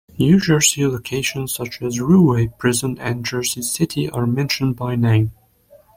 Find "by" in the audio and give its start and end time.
4.75-4.95